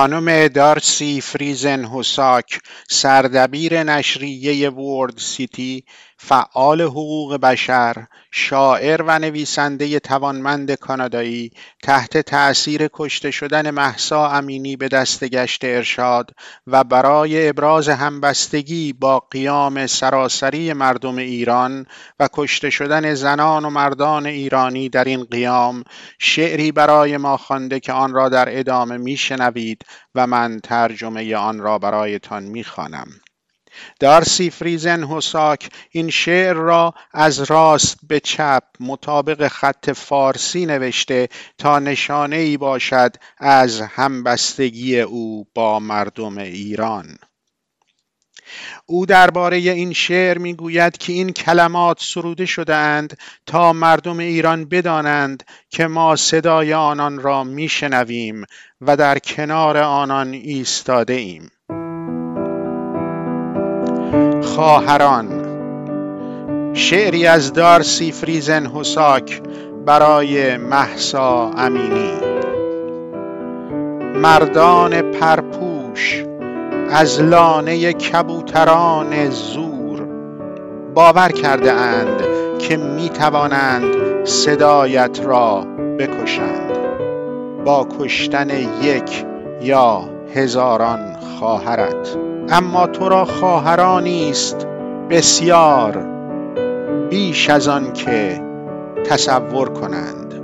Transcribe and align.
خانم 0.00 0.48
دارسی 0.48 1.20
فریزن 1.20 1.84
هوساک 1.84 2.60
سردبیر 2.88 3.82
نشریه 3.82 4.70
ورد 4.70 5.18
سیتی 5.18 5.84
فعال 6.22 6.80
حقوق 6.80 7.36
بشر، 7.36 8.06
شاعر 8.30 9.02
و 9.02 9.18
نویسنده 9.18 10.00
توانمند 10.00 10.72
کانادایی، 10.72 11.50
تحت 11.82 12.18
تأثیر 12.18 12.88
کشته 12.92 13.30
شدن 13.30 13.70
محسا 13.70 14.28
امینی 14.28 14.76
به 14.76 14.88
دست 14.88 15.24
گشت 15.24 15.64
ارشاد 15.64 16.30
و 16.66 16.84
برای 16.84 17.48
ابراز 17.48 17.88
همبستگی 17.88 18.92
با 18.92 19.18
قیام 19.30 19.86
سراسری 19.86 20.72
مردم 20.72 21.16
ایران 21.16 21.86
و 22.20 22.28
کشته 22.32 22.70
شدن 22.70 23.14
زنان 23.14 23.64
و 23.64 23.70
مردان 23.70 24.26
ایرانی 24.26 24.88
در 24.88 25.04
این 25.04 25.24
قیام 25.24 25.84
شعری 26.18 26.72
برای 26.72 27.16
ما 27.16 27.36
خوانده 27.36 27.80
که 27.80 27.92
آن 27.92 28.12
را 28.12 28.28
در 28.28 28.58
ادامه 28.58 28.96
میشنوید 28.96 29.84
و 30.14 30.26
من 30.26 30.60
ترجمه 30.62 31.36
آن 31.36 31.58
را 31.58 31.78
برایتان 31.78 32.42
می‌خوانم. 32.42 33.08
دارسی 34.00 34.50
فریزن 34.50 35.02
هوساک 35.02 35.68
این 35.90 36.10
شعر 36.10 36.54
را 36.54 36.94
از 37.12 37.40
راست 37.40 37.98
به 38.08 38.20
چپ 38.20 38.62
مطابق 38.80 39.48
خط 39.48 39.90
فارسی 39.90 40.66
نوشته 40.66 41.28
تا 41.58 41.78
نشانه 41.78 42.36
ای 42.36 42.56
باشد 42.56 43.16
از 43.38 43.80
همبستگی 43.80 45.00
او 45.00 45.46
با 45.54 45.80
مردم 45.80 46.38
ایران. 46.38 47.18
او 48.86 49.06
درباره 49.06 49.56
این 49.56 49.92
شعر 49.92 50.38
می‌گوید 50.38 50.98
که 50.98 51.12
این 51.12 51.32
کلمات 51.32 51.98
سروده 52.00 52.46
شده 52.46 52.74
اند 52.76 53.18
تا 53.46 53.72
مردم 53.72 54.18
ایران 54.18 54.64
بدانند 54.64 55.42
که 55.70 55.86
ما 55.86 56.16
صدای 56.16 56.74
آنان 56.74 57.18
را 57.18 57.44
میشنویم 57.44 58.44
و 58.80 58.96
در 58.96 59.18
کنار 59.18 59.78
آنان 59.78 60.32
ایستاده 60.32 61.12
ایم 61.12 61.50
خواهران 64.42 65.40
شعری 66.74 67.26
از 67.26 67.52
دارسی 67.52 68.12
فریزن 68.12 68.66
حساک 68.66 69.42
برای 69.86 70.56
محسا 70.56 71.50
امینی. 71.56 72.12
مردان 74.14 75.02
پرپوش 75.02 76.24
از 76.90 77.20
لانه 77.20 77.92
کبوتران 77.92 79.30
زور 79.30 80.08
باور 80.94 81.28
کرده 81.28 81.72
اند 81.72 82.22
که 82.58 82.76
می 82.76 83.08
توانند 83.08 84.24
صدایت 84.24 85.20
را 85.24 85.66
بکشند. 85.98 86.70
با 87.64 87.88
کشتن 87.98 88.50
یک 88.82 89.24
یا 89.62 90.08
هزاران 90.34 91.09
خواهرت. 91.40 92.16
اما 92.48 92.86
تو 92.86 93.08
را 93.08 93.24
خواهرانی 93.24 94.30
است 94.30 94.66
بسیار 95.10 96.06
بیش 97.10 97.50
از 97.50 97.68
آن 97.68 97.92
که 97.92 98.42
تصور 99.06 99.68
کنند. 99.68 100.34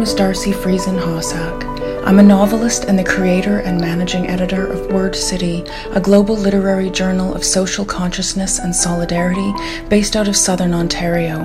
Darcy 0.00 0.52
Friesen 0.52 0.98
Hossack. 0.98 2.06
I'm 2.06 2.18
a 2.18 2.22
novelist 2.22 2.84
and 2.84 2.98
the 2.98 3.04
creator 3.04 3.58
and 3.58 3.78
managing 3.78 4.28
editor 4.28 4.66
of 4.66 4.90
Word 4.90 5.14
City, 5.14 5.62
a 5.90 6.00
global 6.00 6.34
literary 6.34 6.88
journal 6.88 7.34
of 7.34 7.44
social 7.44 7.84
consciousness 7.84 8.58
and 8.58 8.74
solidarity 8.74 9.52
based 9.90 10.16
out 10.16 10.26
of 10.26 10.38
southern 10.38 10.72
Ontario. 10.72 11.36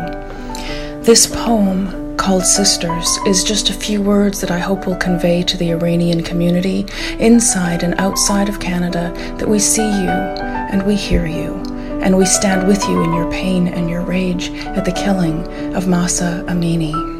This 1.01 1.27
poem, 1.27 2.15
called 2.15 2.45
Sisters, 2.45 3.17
is 3.27 3.43
just 3.43 3.69
a 3.69 3.73
few 3.73 4.01
words 4.01 4.39
that 4.39 4.51
I 4.51 4.59
hope 4.59 4.87
will 4.87 4.95
convey 4.95 5.43
to 5.43 5.57
the 5.57 5.71
Iranian 5.71 6.23
community 6.23 6.85
inside 7.19 7.83
and 7.83 7.93
outside 7.99 8.47
of 8.47 8.61
Canada 8.61 9.11
that 9.37 9.49
we 9.49 9.59
see 9.59 9.83
you 10.01 10.09
and 10.09 10.81
we 10.83 10.95
hear 10.95 11.27
you 11.27 11.55
and 12.01 12.17
we 12.17 12.25
stand 12.25 12.69
with 12.69 12.81
you 12.87 13.03
in 13.03 13.13
your 13.13 13.29
pain 13.29 13.67
and 13.67 13.89
your 13.89 14.01
rage 14.01 14.49
at 14.77 14.85
the 14.85 14.93
killing 14.93 15.41
of 15.75 15.85
Masa 15.85 16.45
Amini. 16.45 17.14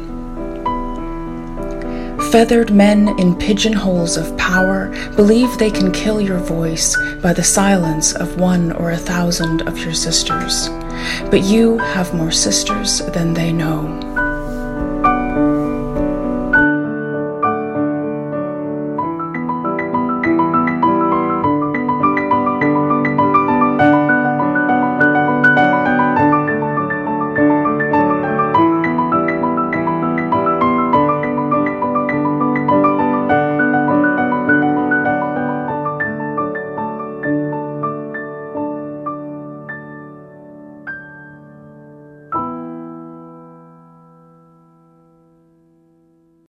Feathered 2.32 2.72
men 2.72 3.18
in 3.18 3.34
pigeonholes 3.36 4.16
of 4.16 4.36
power 4.36 4.88
believe 5.14 5.56
they 5.56 5.70
can 5.70 5.92
kill 5.92 6.20
your 6.20 6.38
voice 6.38 6.96
by 7.22 7.32
the 7.32 7.42
silence 7.42 8.14
of 8.14 8.38
one 8.38 8.72
or 8.72 8.90
a 8.90 8.96
thousand 8.96 9.62
of 9.68 9.78
your 9.78 9.94
sisters. 9.94 10.68
But 11.30 11.42
you 11.44 11.78
have 11.78 12.14
more 12.14 12.32
sisters 12.32 12.98
than 13.12 13.32
they 13.32 13.52
know. 13.52 14.05